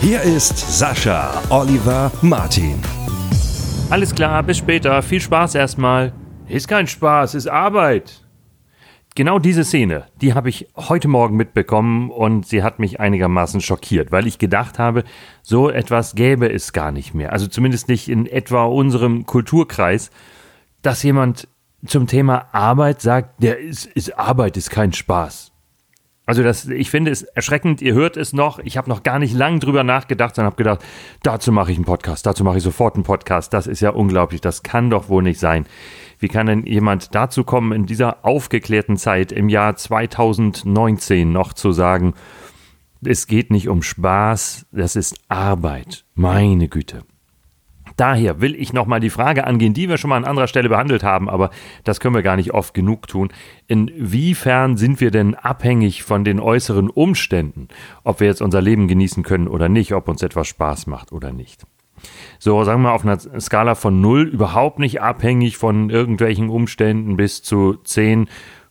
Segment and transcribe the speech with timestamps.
[0.00, 2.78] Hier ist Sascha Oliver Martin.
[3.90, 5.02] Alles klar, bis später.
[5.02, 6.12] Viel Spaß erstmal.
[6.48, 8.22] Ist kein Spaß, ist Arbeit.
[9.14, 14.12] Genau diese Szene, die habe ich heute Morgen mitbekommen und sie hat mich einigermaßen schockiert,
[14.12, 15.04] weil ich gedacht habe,
[15.42, 17.32] so etwas gäbe es gar nicht mehr.
[17.32, 20.10] Also zumindest nicht in etwa unserem Kulturkreis,
[20.82, 21.48] dass jemand
[21.86, 25.52] zum Thema Arbeit sagt, der ist, ist Arbeit ist kein Spaß.
[26.26, 29.32] Also das, ich finde es erschreckend, ihr hört es noch, ich habe noch gar nicht
[29.32, 30.84] lang drüber nachgedacht, sondern habe gedacht,
[31.22, 34.40] dazu mache ich einen Podcast, dazu mache ich sofort einen Podcast, das ist ja unglaublich,
[34.40, 35.66] das kann doch wohl nicht sein.
[36.18, 41.70] Wie kann denn jemand dazu kommen, in dieser aufgeklärten Zeit im Jahr 2019 noch zu
[41.70, 42.14] sagen,
[43.04, 46.04] es geht nicht um Spaß, das ist Arbeit.
[46.14, 47.04] Meine Güte.
[47.96, 51.02] Daher will ich nochmal die Frage angehen, die wir schon mal an anderer Stelle behandelt
[51.02, 51.50] haben, aber
[51.84, 53.30] das können wir gar nicht oft genug tun.
[53.66, 57.68] Inwiefern sind wir denn abhängig von den äußeren Umständen,
[58.04, 61.32] ob wir jetzt unser Leben genießen können oder nicht, ob uns etwas Spaß macht oder
[61.32, 61.64] nicht?
[62.38, 67.42] So, sagen wir auf einer Skala von 0 überhaupt nicht abhängig von irgendwelchen Umständen bis
[67.42, 68.28] zu 10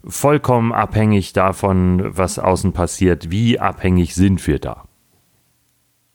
[0.08, 3.32] vollkommen abhängig davon, was außen passiert.
[3.32, 4.84] Wie abhängig sind wir da?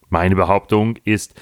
[0.09, 1.35] Meine Behauptung ist,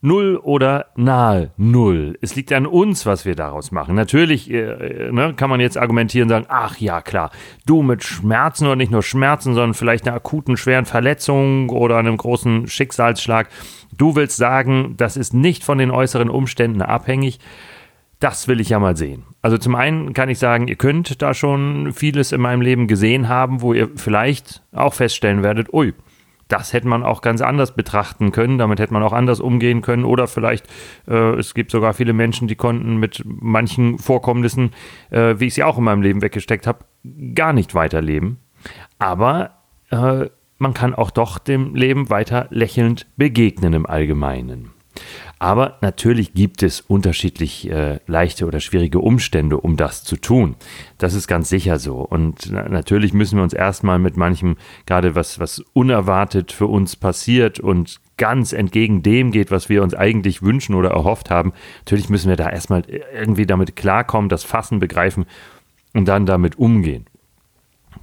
[0.00, 2.18] Null oder nahe Null.
[2.20, 3.94] Es liegt an uns, was wir daraus machen.
[3.94, 7.30] Natürlich äh, ne, kann man jetzt argumentieren und sagen, ach ja, klar,
[7.66, 12.16] du mit Schmerzen oder nicht nur Schmerzen, sondern vielleicht einer akuten, schweren Verletzung oder einem
[12.16, 13.48] großen Schicksalsschlag.
[13.96, 17.40] Du willst sagen, das ist nicht von den äußeren Umständen abhängig.
[18.20, 19.24] Das will ich ja mal sehen.
[19.42, 23.28] Also zum einen kann ich sagen, ihr könnt da schon vieles in meinem Leben gesehen
[23.28, 25.94] haben, wo ihr vielleicht auch feststellen werdet, ui,
[26.48, 30.04] das hätte man auch ganz anders betrachten können, damit hätte man auch anders umgehen können
[30.04, 30.66] oder vielleicht,
[31.06, 34.72] äh, es gibt sogar viele Menschen, die konnten mit manchen Vorkommnissen,
[35.10, 36.84] äh, wie ich sie auch in meinem Leben weggesteckt habe,
[37.34, 38.38] gar nicht weiterleben.
[38.98, 39.50] Aber
[39.90, 40.26] äh,
[40.58, 44.70] man kann auch doch dem Leben weiter lächelnd begegnen im Allgemeinen.
[45.38, 50.56] Aber natürlich gibt es unterschiedlich äh, leichte oder schwierige Umstände, um das zu tun.
[50.98, 51.98] Das ist ganz sicher so.
[51.98, 54.56] Und natürlich müssen wir uns erstmal mit manchem,
[54.86, 59.94] gerade was, was unerwartet für uns passiert und ganz entgegen dem geht, was wir uns
[59.94, 62.82] eigentlich wünschen oder erhofft haben, natürlich müssen wir da erstmal
[63.14, 65.24] irgendwie damit klarkommen, das Fassen begreifen
[65.94, 67.06] und dann damit umgehen.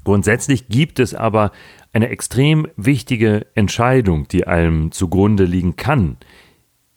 [0.05, 1.51] Grundsätzlich gibt es aber
[1.91, 6.17] eine extrem wichtige Entscheidung, die allem zugrunde liegen kann,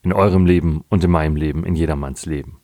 [0.03, 2.61] in eurem Leben und in meinem Leben, in jedermanns Leben.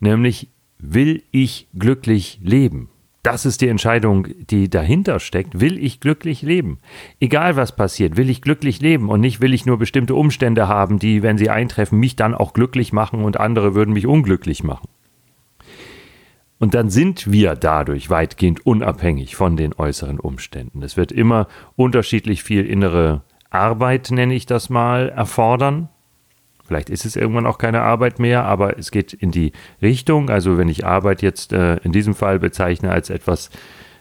[0.00, 0.48] Nämlich,
[0.78, 2.88] will ich glücklich leben?
[3.22, 5.60] Das ist die Entscheidung, die dahinter steckt.
[5.60, 6.78] Will ich glücklich leben?
[7.20, 10.98] Egal was passiert, will ich glücklich leben und nicht will ich nur bestimmte Umstände haben,
[10.98, 14.88] die, wenn sie eintreffen, mich dann auch glücklich machen und andere würden mich unglücklich machen.
[16.58, 20.82] Und dann sind wir dadurch weitgehend unabhängig von den äußeren Umständen.
[20.82, 25.88] Es wird immer unterschiedlich viel innere Arbeit, nenne ich das mal, erfordern.
[26.64, 30.30] Vielleicht ist es irgendwann auch keine Arbeit mehr, aber es geht in die Richtung.
[30.30, 33.50] Also wenn ich Arbeit jetzt äh, in diesem Fall bezeichne als etwas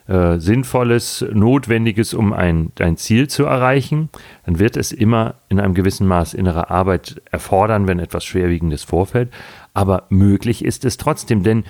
[0.07, 4.09] äh, Sinnvolles, Notwendiges, um ein, ein Ziel zu erreichen,
[4.45, 9.31] dann wird es immer in einem gewissen Maß innere Arbeit erfordern, wenn etwas Schwerwiegendes vorfällt.
[9.73, 11.63] Aber möglich ist es trotzdem, denn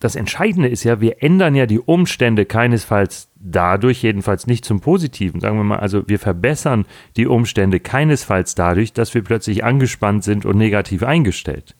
[0.00, 5.40] das Entscheidende ist ja, wir ändern ja die Umstände keinesfalls dadurch, jedenfalls nicht zum Positiven.
[5.40, 10.46] Sagen wir mal, also wir verbessern die Umstände keinesfalls dadurch, dass wir plötzlich angespannt sind
[10.46, 11.76] und negativ eingestellt.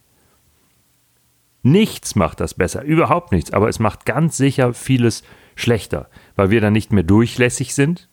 [1.62, 5.22] Nichts macht das besser, überhaupt nichts, aber es macht ganz sicher vieles
[5.56, 8.09] schlechter, weil wir dann nicht mehr durchlässig sind,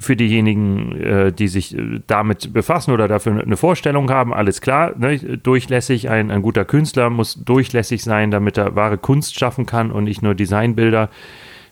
[0.00, 4.94] für diejenigen, äh, die sich äh, damit befassen oder dafür eine Vorstellung haben, alles klar,
[4.98, 5.18] ne?
[5.18, 10.04] durchlässig, ein, ein guter Künstler muss durchlässig sein, damit er wahre Kunst schaffen kann und
[10.04, 11.10] nicht nur Designbilder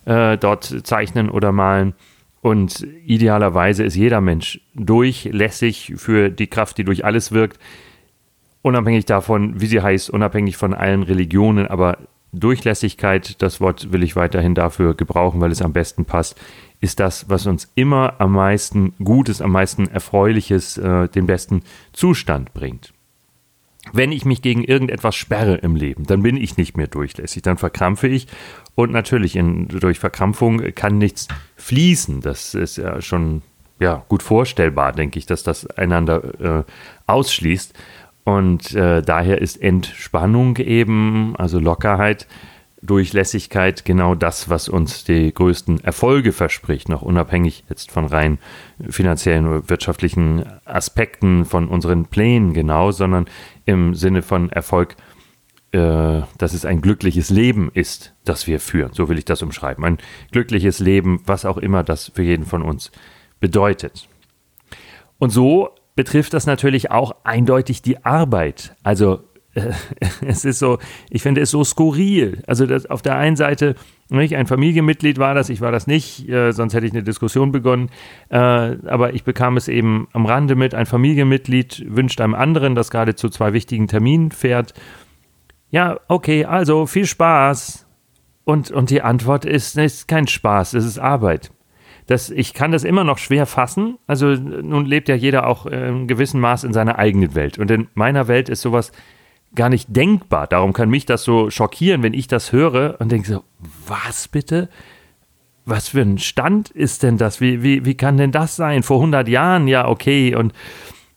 [0.05, 1.95] äh, dort zeichnen oder malen.
[2.41, 7.59] Und idealerweise ist jeder Mensch durchlässig für die Kraft, die durch alles wirkt,
[8.63, 11.97] unabhängig davon, wie sie heißt, unabhängig von allen Religionen, aber
[12.33, 16.39] Durchlässigkeit, das Wort will ich weiterhin dafür gebrauchen, weil es am besten passt,
[16.81, 22.55] ist das, was uns immer am meisten Gutes, am meisten Erfreuliches, äh, den besten Zustand
[22.55, 22.93] bringt.
[23.93, 27.57] Wenn ich mich gegen irgendetwas sperre im Leben, dann bin ich nicht mehr durchlässig, dann
[27.57, 28.27] verkrampfe ich
[28.75, 32.21] und natürlich in, durch Verkrampfung kann nichts fließen.
[32.21, 33.43] Das ist ja schon
[33.81, 36.65] ja, gut vorstellbar, denke ich, dass das einander äh,
[37.07, 37.75] ausschließt.
[38.25, 42.27] Und äh, daher ist Entspannung eben, also Lockerheit,
[42.83, 48.39] Durchlässigkeit genau das, was uns die größten Erfolge verspricht, noch unabhängig jetzt von rein
[48.89, 53.27] finanziellen oder wirtschaftlichen Aspekten von unseren Plänen genau, sondern
[53.65, 54.97] im Sinne von Erfolg,
[55.73, 58.93] äh, dass es ein glückliches Leben ist, das wir führen.
[58.93, 59.85] So will ich das umschreiben.
[59.85, 59.99] Ein
[60.31, 62.93] glückliches Leben, was auch immer das für jeden von uns
[63.41, 64.09] bedeutet.
[65.19, 68.77] Und so betrifft das natürlich auch eindeutig die Arbeit.
[68.85, 69.25] Also
[70.27, 70.79] es ist so,
[71.11, 72.43] ich finde es so skurril.
[72.47, 73.75] Also das, auf der einen Seite,
[74.11, 77.53] nicht, ein Familienmitglied war das, ich war das nicht, äh, sonst hätte ich eine Diskussion
[77.53, 77.91] begonnen.
[78.31, 82.91] Äh, aber ich bekam es eben am Rande mit, ein Familienmitglied wünscht einem anderen, das
[82.91, 84.75] gerade zu zwei wichtigen Terminen fährt.
[85.71, 87.87] Ja, okay, also viel Spaß.
[88.45, 91.51] Und, und die Antwort ist, es ist kein Spaß, es ist Arbeit.
[92.07, 93.99] Das, ich kann das immer noch schwer fassen.
[94.07, 97.59] Also nun lebt ja jeder auch in gewissem Maß in seiner eigenen Welt.
[97.59, 98.93] Und in meiner Welt ist sowas
[99.55, 100.47] gar nicht denkbar.
[100.47, 103.45] Darum kann mich das so schockieren, wenn ich das höre und denke so,
[103.87, 104.69] was bitte?
[105.65, 107.41] Was für ein Stand ist denn das?
[107.41, 108.83] Wie, wie, wie kann denn das sein?
[108.83, 110.35] Vor 100 Jahren, ja, okay.
[110.35, 110.53] Und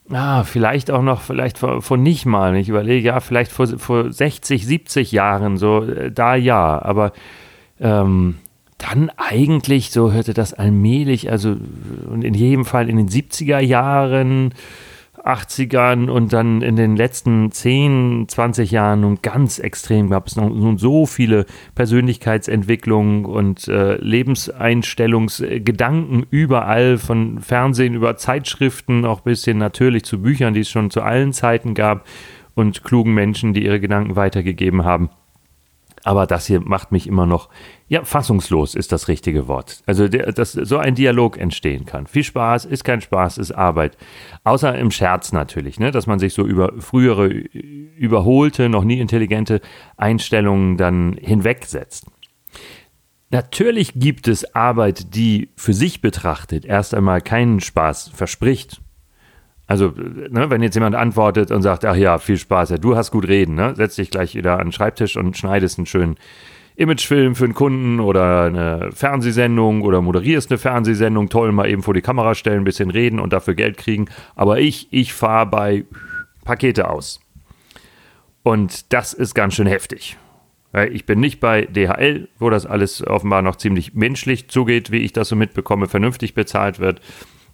[0.09, 2.55] ah, vielleicht auch noch, vielleicht vor, vor nicht mal.
[2.55, 6.81] Ich überlege, ja, vielleicht vor, vor 60, 70 Jahren, so äh, da ja.
[6.81, 7.13] Aber
[7.79, 8.37] ähm,
[8.77, 11.55] dann eigentlich, so hörte das allmählich, also
[12.09, 14.53] und in jedem Fall in den 70er Jahren
[15.23, 20.77] 80ern und dann in den letzten 10, 20 Jahren nun ganz extrem gab es nun
[20.77, 21.45] so viele
[21.75, 30.53] Persönlichkeitsentwicklungen und äh, Lebenseinstellungsgedanken überall, von Fernsehen über Zeitschriften, auch bis hin natürlich zu Büchern,
[30.53, 32.05] die es schon zu allen Zeiten gab
[32.55, 35.09] und klugen Menschen, die ihre Gedanken weitergegeben haben.
[36.03, 37.49] Aber das hier macht mich immer noch,
[37.87, 39.83] ja, fassungslos ist das richtige Wort.
[39.85, 42.07] Also, der, dass so ein Dialog entstehen kann.
[42.07, 43.97] Viel Spaß, ist kein Spaß, ist Arbeit.
[44.43, 45.91] Außer im Scherz natürlich, ne?
[45.91, 49.61] dass man sich so über frühere, überholte, noch nie intelligente
[49.97, 52.07] Einstellungen dann hinwegsetzt.
[53.29, 58.81] Natürlich gibt es Arbeit, die für sich betrachtet erst einmal keinen Spaß verspricht.
[59.71, 63.09] Also, ne, wenn jetzt jemand antwortet und sagt, ach ja, viel Spaß, ja, du hast
[63.09, 63.73] gut reden, ne?
[63.73, 66.17] setz dich gleich wieder an den Schreibtisch und schneidest einen schönen
[66.75, 71.93] Imagefilm für einen Kunden oder eine Fernsehsendung oder moderierst eine Fernsehsendung, toll, mal eben vor
[71.93, 74.07] die Kamera stellen, ein bisschen reden und dafür Geld kriegen.
[74.35, 75.85] Aber ich, ich fahre bei
[76.43, 77.21] Pakete aus.
[78.43, 80.17] Und das ist ganz schön heftig.
[80.91, 85.13] Ich bin nicht bei DHL, wo das alles offenbar noch ziemlich menschlich zugeht, wie ich
[85.13, 86.99] das so mitbekomme, vernünftig bezahlt wird.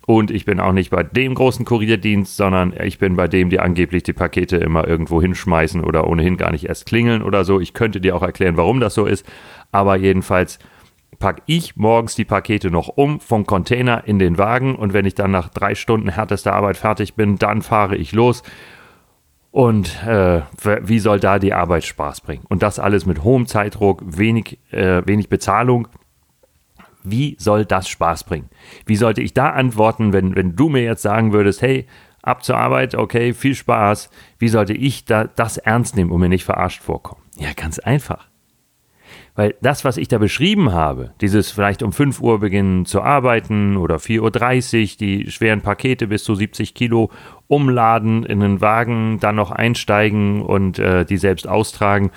[0.08, 3.60] Und ich bin auch nicht bei dem großen Kurierdienst, sondern ich bin bei dem, die
[3.60, 7.60] angeblich die Pakete immer irgendwo hinschmeißen oder ohnehin gar nicht erst klingeln oder so.
[7.60, 9.26] Ich könnte dir auch erklären, warum das so ist.
[9.74, 10.60] Aber jedenfalls
[11.20, 15.14] packe ich morgens die Pakete noch um vom Container in den Wagen und wenn ich
[15.14, 18.44] dann nach drei Stunden härtester Arbeit fertig bin, dann fahre ich los.
[19.52, 20.42] Und äh,
[20.84, 22.46] wie soll da die Arbeit Spaß bringen?
[22.48, 25.90] Und das alles mit hohem Zeitdruck, wenig, äh, wenig Bezahlung
[27.12, 28.50] wie soll das Spaß bringen?
[28.86, 31.88] Wie sollte ich da antworten, wenn, wenn du mir jetzt sagen würdest, hey,
[32.28, 34.10] ab zur Arbeit, okay, viel Spaß.
[34.38, 37.22] Wie sollte ich da das ernst nehmen und mir nicht verarscht vorkommen?
[37.38, 38.28] Ja, ganz einfach.
[39.36, 43.78] Weil das, was ich da beschrieben habe, dieses vielleicht um 5 Uhr beginnen zu arbeiten
[43.78, 47.12] oder 4.30 Uhr, die schweren Pakete bis zu 70 Kilo
[47.46, 52.10] umladen in den Wagen, dann noch einsteigen und äh, die selbst austragen,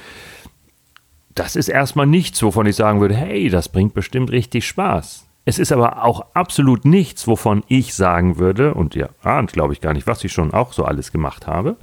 [1.34, 5.26] das ist erstmal nichts, wovon ich sagen würde, hey, das bringt bestimmt richtig Spaß.
[5.44, 9.80] Es ist aber auch absolut nichts, wovon ich sagen würde, und ihr ahnt, glaube ich,
[9.80, 11.76] gar nicht, was ich schon auch so alles gemacht habe.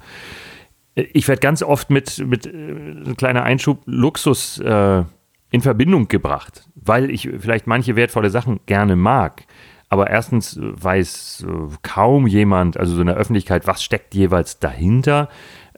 [0.96, 5.04] Ich werde ganz oft mit, mit äh, ein kleiner Einschub Luxus äh,
[5.52, 9.44] in Verbindung gebracht, weil ich vielleicht manche wertvolle Sachen gerne mag.
[9.90, 15.30] Aber erstens weiß äh, kaum jemand, also so in der Öffentlichkeit, was steckt jeweils dahinter.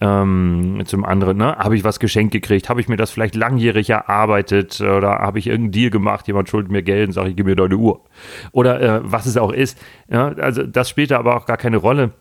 [0.01, 2.70] Ähm, zum anderen, ne, habe ich was geschenkt gekriegt?
[2.70, 4.79] Habe ich mir das vielleicht langjährig erarbeitet?
[4.79, 6.27] Oder habe ich irgendeinen Deal gemacht?
[6.27, 8.01] Jemand schuldet mir Geld und sage ich, gib mir deine Uhr.
[8.51, 9.77] Oder äh, was es auch ist.
[10.10, 12.12] Ja, also das spielt da aber auch gar keine Rolle.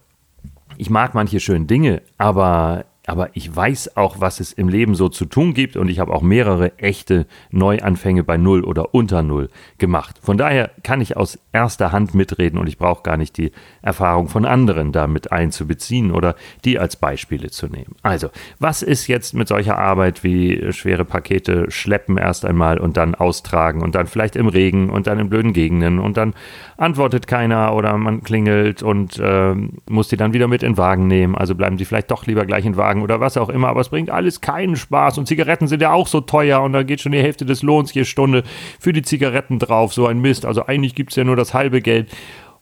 [0.76, 5.08] Ich mag manche schönen Dinge, aber aber ich weiß auch, was es im Leben so
[5.08, 9.48] zu tun gibt und ich habe auch mehrere echte Neuanfänge bei Null oder unter Null
[9.78, 10.20] gemacht.
[10.22, 14.28] Von daher kann ich aus erster Hand mitreden und ich brauche gar nicht die Erfahrung
[14.28, 16.36] von anderen damit einzubeziehen oder
[16.66, 17.96] die als Beispiele zu nehmen.
[18.02, 23.14] Also, was ist jetzt mit solcher Arbeit wie schwere Pakete schleppen erst einmal und dann
[23.14, 26.34] austragen und dann vielleicht im Regen und dann in blöden Gegenden und dann
[26.76, 29.54] antwortet keiner oder man klingelt und äh,
[29.88, 31.34] muss die dann wieder mit in den Wagen nehmen.
[31.34, 33.68] Also bleiben sie vielleicht doch lieber gleich in den Wagen Wagen oder was auch immer,
[33.68, 36.82] aber es bringt alles keinen Spaß und Zigaretten sind ja auch so teuer und da
[36.82, 38.42] geht schon die Hälfte des Lohns je Stunde
[38.78, 40.44] für die Zigaretten drauf, so ein Mist.
[40.44, 42.10] Also eigentlich gibt es ja nur das halbe Geld.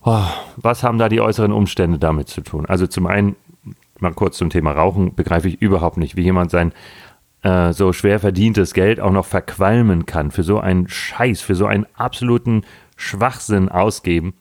[0.03, 0.25] Oh,
[0.57, 2.67] was haben da die äußeren Umstände damit zu tun?
[2.67, 3.37] Also zum einen,
[3.99, 6.73] mal kurz zum Thema Rauchen, begreife ich überhaupt nicht, wie jemand sein
[7.43, 11.67] äh, so schwer verdientes Geld auch noch verqualmen kann, für so einen Scheiß, für so
[11.67, 12.63] einen absoluten
[12.97, 14.35] Schwachsinn ausgeben.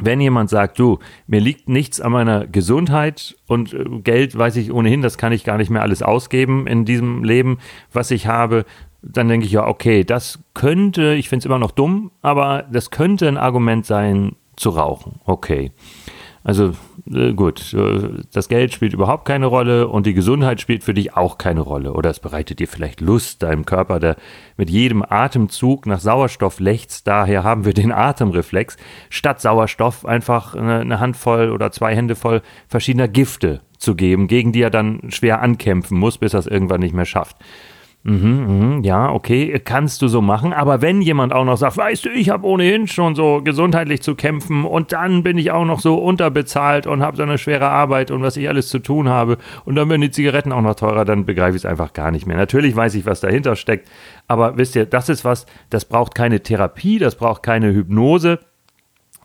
[0.00, 4.72] Wenn jemand sagt, du, mir liegt nichts an meiner Gesundheit und äh, Geld weiß ich
[4.72, 7.58] ohnehin, das kann ich gar nicht mehr alles ausgeben in diesem Leben,
[7.92, 8.64] was ich habe,
[9.02, 12.90] dann denke ich ja, okay, das könnte, ich finde es immer noch dumm, aber das
[12.90, 15.20] könnte ein Argument sein, zu rauchen.
[15.24, 15.72] Okay.
[16.44, 16.72] Also
[17.12, 21.16] äh, gut, äh, das Geld spielt überhaupt keine Rolle und die Gesundheit spielt für dich
[21.16, 21.92] auch keine Rolle.
[21.92, 24.16] Oder es bereitet dir vielleicht Lust, deinem Körper, der
[24.56, 27.06] mit jedem Atemzug nach Sauerstoff lechzt.
[27.06, 28.76] Daher haben wir den Atemreflex.
[29.08, 34.52] Statt Sauerstoff einfach eine, eine Handvoll oder zwei Hände voll verschiedener Gifte zu geben, gegen
[34.52, 37.36] die er dann schwer ankämpfen muss, bis er es irgendwann nicht mehr schafft.
[38.04, 40.52] Mhm, mh, ja, okay, kannst du so machen.
[40.52, 44.16] Aber wenn jemand auch noch sagt, weißt du, ich habe ohnehin schon so gesundheitlich zu
[44.16, 48.10] kämpfen und dann bin ich auch noch so unterbezahlt und habe so eine schwere Arbeit
[48.10, 51.04] und was ich alles zu tun habe und dann werden die Zigaretten auch noch teurer,
[51.04, 52.36] dann begreife ich es einfach gar nicht mehr.
[52.36, 53.88] Natürlich weiß ich, was dahinter steckt,
[54.26, 58.40] aber wisst ihr, das ist was, das braucht keine Therapie, das braucht keine Hypnose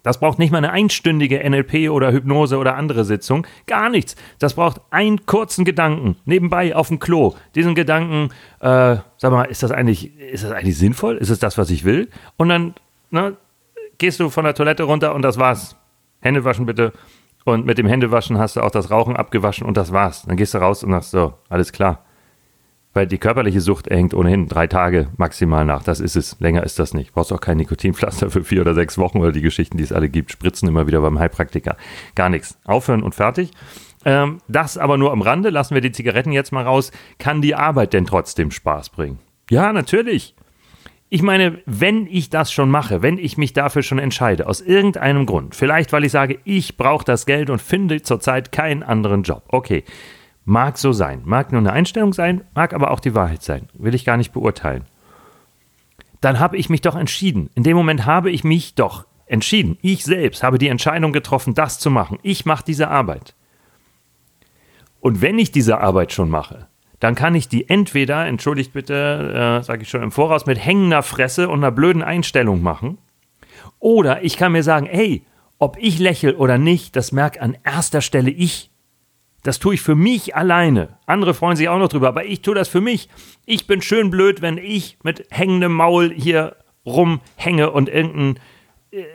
[0.07, 3.45] das braucht nicht mal eine einstündige NLP oder Hypnose oder andere Sitzung.
[3.65, 4.15] Gar nichts.
[4.39, 7.35] Das braucht einen kurzen Gedanken nebenbei auf dem Klo.
[7.55, 8.29] Diesen Gedanken,
[8.61, 11.17] äh, sag mal, ist das eigentlich, ist das eigentlich sinnvoll?
[11.17, 12.07] Ist es das, was ich will?
[12.37, 12.73] Und dann
[13.11, 13.35] ne,
[13.97, 15.75] gehst du von der Toilette runter und das war's.
[16.21, 16.93] Hände waschen bitte.
[17.43, 20.23] Und mit dem Händewaschen hast du auch das Rauchen abgewaschen und das war's.
[20.23, 22.05] Dann gehst du raus und sagst so, alles klar.
[22.97, 25.83] Weil die körperliche Sucht hängt ohnehin drei Tage maximal nach.
[25.83, 26.35] Das ist es.
[26.39, 27.13] Länger ist das nicht.
[27.13, 30.09] Brauchst auch kein Nikotinpflaster für vier oder sechs Wochen oder die Geschichten, die es alle
[30.09, 30.31] gibt.
[30.31, 31.77] Spritzen immer wieder beim Heilpraktiker.
[32.15, 32.57] Gar nichts.
[32.65, 33.51] Aufhören und fertig.
[34.03, 35.51] Ähm, das aber nur am Rande.
[35.51, 36.91] Lassen wir die Zigaretten jetzt mal raus.
[37.19, 39.19] Kann die Arbeit denn trotzdem Spaß bringen?
[39.51, 40.33] Ja, natürlich.
[41.09, 45.27] Ich meine, wenn ich das schon mache, wenn ich mich dafür schon entscheide, aus irgendeinem
[45.27, 49.43] Grund, vielleicht weil ich sage, ich brauche das Geld und finde zurzeit keinen anderen Job.
[49.49, 49.83] Okay,
[50.49, 51.23] Mag so sein.
[51.25, 53.67] Mag nur eine Einstellung sein, mag aber auch die Wahrheit sein.
[53.73, 54.85] Will ich gar nicht beurteilen.
[56.21, 57.49] Dann habe ich mich doch entschieden.
[57.53, 59.77] In dem Moment habe ich mich doch entschieden.
[59.81, 62.17] Ich selbst habe die Entscheidung getroffen, das zu machen.
[62.23, 63.35] Ich mache diese Arbeit.
[65.01, 66.67] Und wenn ich diese Arbeit schon mache,
[67.01, 71.03] dann kann ich die entweder, entschuldigt bitte, äh, sage ich schon im Voraus, mit hängender
[71.03, 72.99] Fresse und einer blöden Einstellung machen.
[73.79, 75.25] Oder ich kann mir sagen, hey,
[75.59, 78.66] ob ich lächle oder nicht, das merkt an erster Stelle ich.
[79.47, 80.97] Das tue ich für mich alleine.
[81.05, 83.07] Andere freuen sich auch noch drüber, aber ich tue das für mich.
[83.45, 88.43] Ich bin schön blöd, wenn ich mit hängendem Maul hier rumhänge und irgendein
[88.91, 89.05] äh,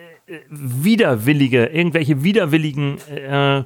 [0.49, 3.65] widerwillige, irgendwelche widerwilligen äh,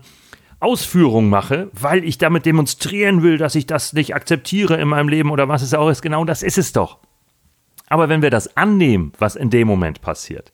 [0.59, 5.31] Ausführungen mache, weil ich damit demonstrieren will, dass ich das nicht akzeptiere in meinem Leben
[5.31, 6.03] oder was es auch ist.
[6.03, 6.99] Genau das ist es doch.
[7.87, 10.53] Aber wenn wir das annehmen, was in dem Moment passiert,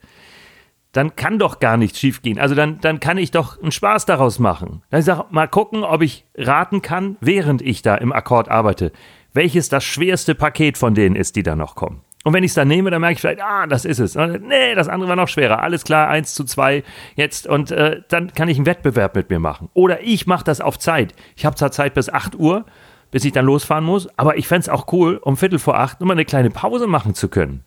[0.93, 2.39] dann kann doch gar nichts schiefgehen.
[2.39, 4.83] Also dann, dann kann ich doch einen Spaß daraus machen.
[4.91, 8.93] Dann sag mal gucken, ob ich raten kann, während ich da im Akkord arbeite,
[9.33, 12.03] welches das schwerste Paket von denen ist, die da noch kommen.
[12.25, 14.15] Und wenn ich es dann nehme, dann merke ich vielleicht, ah, das ist es.
[14.15, 15.61] Nee, das andere war noch schwerer.
[15.63, 16.85] Alles klar, eins zu zwei
[17.17, 17.49] jetzt.
[17.49, 19.71] Und äh, dann kann ich einen Wettbewerb mit mir machen.
[19.75, 21.15] Oder ich mache das auf Zeit.
[21.35, 22.65] Ich habe zwar Zeit bis 8 Uhr,
[23.11, 26.01] bis ich dann losfahren muss, aber ich fände es auch cool, um Viertel vor acht
[26.01, 27.65] nur mal eine kleine Pause machen zu können.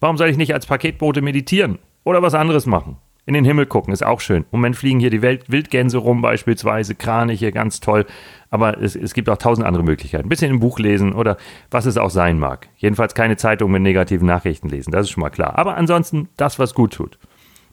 [0.00, 1.78] Warum soll ich nicht als Paketbote meditieren?
[2.06, 2.98] Oder was anderes machen.
[3.26, 4.42] In den Himmel gucken, ist auch schön.
[4.42, 8.06] Im Moment fliegen hier die Welt Wildgänse rum, beispielsweise, Kraniche, ganz toll.
[8.48, 10.26] Aber es, es gibt auch tausend andere Möglichkeiten.
[10.26, 11.36] Ein bisschen im Buch lesen oder
[11.68, 12.68] was es auch sein mag.
[12.76, 15.58] Jedenfalls keine Zeitung mit negativen Nachrichten lesen, das ist schon mal klar.
[15.58, 17.18] Aber ansonsten das, was gut tut.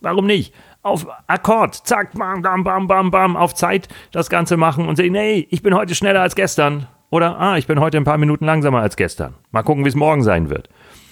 [0.02, 0.52] Warum nicht?
[0.82, 5.13] Auf Akkord, zack, bam, bam, bam, bam, bam, auf Zeit das Ganze machen und sehen,
[5.13, 6.88] hey, ich bin heute schneller als gestern.
[7.12, 9.36] Oder, ah, ich bin heute ein paar Minuten langsamer als gestern.
[9.52, 10.70] Mal gucken, wie es morgen sein wird.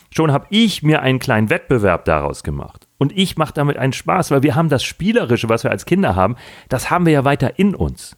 [0.09, 2.87] Schon habe ich mir einen kleinen Wettbewerb daraus gemacht.
[3.01, 6.15] Und ich mache damit einen Spaß, weil wir haben das Spielerische, was wir als Kinder
[6.15, 6.35] haben,
[6.69, 8.15] das haben wir ja weiter in uns.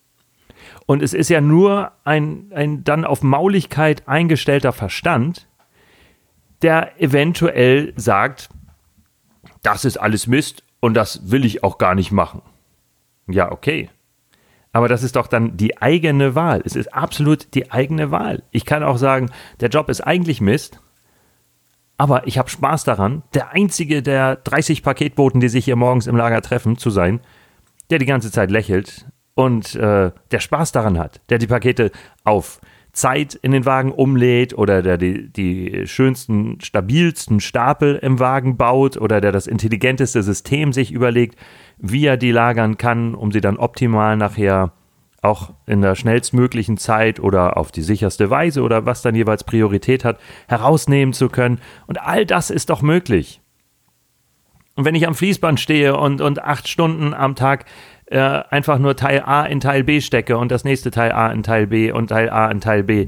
[0.86, 5.48] Und es ist ja nur ein, ein dann auf Mauligkeit eingestellter Verstand,
[6.64, 8.50] der eventuell sagt,
[9.62, 12.42] das ist alles Mist und das will ich auch gar nicht machen.
[13.28, 13.90] Ja, okay.
[14.74, 16.62] Aber das ist doch dann die eigene Wahl.
[16.66, 18.44] Es ist absolut die eigene Wahl.
[18.52, 20.82] Ich kann auch sagen, der Job ist eigentlich Mist
[21.98, 26.16] aber ich habe Spaß daran, der einzige der 30 Paketboten, die sich hier morgens im
[26.16, 27.20] Lager treffen, zu sein,
[27.90, 31.92] der die ganze Zeit lächelt und äh, der Spaß daran hat, der die Pakete
[32.24, 32.60] auf
[32.94, 38.98] Zeit in den Wagen umlädt oder der die, die schönsten, stabilsten Stapel im Wagen baut
[38.98, 41.38] oder der das intelligenteste System sich überlegt,
[41.80, 44.74] wie er die lagern kann, um sie dann optimal nachher
[45.24, 50.04] auch in der schnellstmöglichen Zeit oder auf die sicherste Weise oder was dann jeweils Priorität
[50.04, 51.60] hat, herausnehmen zu können.
[51.88, 53.42] Und all das ist doch möglich.
[54.76, 57.66] Und wenn ich am Fließband stehe und, und acht Stunden am Tag
[58.08, 61.44] äh, einfach nur Teil A in Teil B stecke und das nächste Teil A in
[61.44, 63.08] Teil B und Teil A in Teil B,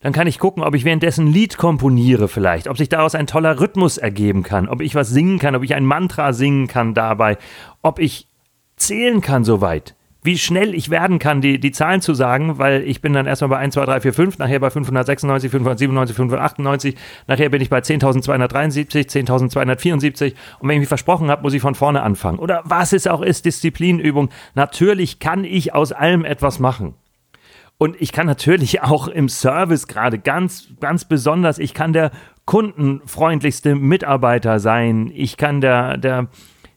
[0.00, 3.28] dann kann ich gucken, ob ich währenddessen ein Lied komponiere vielleicht, ob sich daraus ein
[3.28, 6.92] toller Rhythmus ergeben kann, ob ich was singen kann, ob ich ein Mantra singen kann
[6.92, 7.38] dabei,
[7.82, 8.26] ob ich
[8.76, 13.00] zählen kann soweit wie schnell ich werden kann, die, die Zahlen zu sagen, weil ich
[13.00, 17.48] bin dann erstmal bei 1, 2, 3, 4, 5, nachher bei 596, 597, 598, nachher
[17.48, 22.02] bin ich bei 10.273, 10.274 und wenn ich mich versprochen habe, muss ich von vorne
[22.02, 22.38] anfangen.
[22.38, 24.30] Oder was es auch ist, Disziplinübung.
[24.54, 26.94] Natürlich kann ich aus allem etwas machen.
[27.78, 32.12] Und ich kann natürlich auch im Service gerade ganz, ganz besonders, ich kann der
[32.44, 35.10] kundenfreundlichste Mitarbeiter sein.
[35.12, 36.28] Ich kann der, der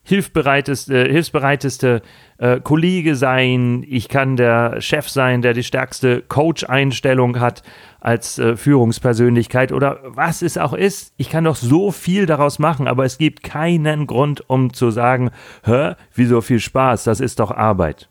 [0.06, 2.02] hilfsbereiteste, hilfsbereiteste
[2.38, 7.64] äh, Kollege sein, ich kann der Chef sein, der die stärkste Coach-Einstellung hat
[8.00, 11.14] als äh, Führungspersönlichkeit oder was es auch ist.
[11.18, 15.32] Ich kann doch so viel daraus machen, aber es gibt keinen Grund, um zu sagen,
[15.64, 18.10] hä, wieso viel Spaß, das ist doch Arbeit.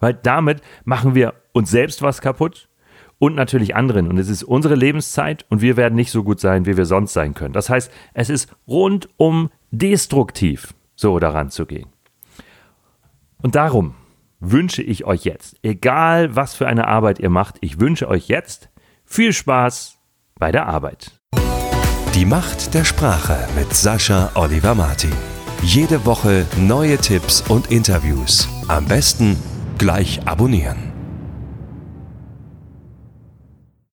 [0.00, 2.68] Weil damit machen wir uns selbst was kaputt
[3.20, 4.08] und natürlich anderen.
[4.08, 7.12] Und es ist unsere Lebenszeit und wir werden nicht so gut sein, wie wir sonst
[7.12, 7.52] sein können.
[7.52, 11.88] Das heißt, es ist rundum destruktiv so daran zu gehen.
[13.42, 13.94] Und darum
[14.38, 18.68] wünsche ich euch jetzt, egal was für eine Arbeit ihr macht, ich wünsche euch jetzt
[19.04, 19.98] viel Spaß
[20.38, 21.20] bei der Arbeit.
[22.14, 25.12] Die Macht der Sprache mit Sascha Oliver Martin.
[25.62, 28.48] Jede Woche neue Tipps und Interviews.
[28.68, 29.36] Am besten
[29.78, 30.89] gleich abonnieren.